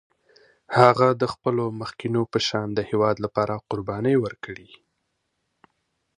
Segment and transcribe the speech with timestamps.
[0.77, 4.69] هغه د خپلو مخکینو په شان د هېواد لپاره قربانۍ وکړې.